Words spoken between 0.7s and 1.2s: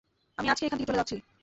থেকে চলে যাচ্ছি।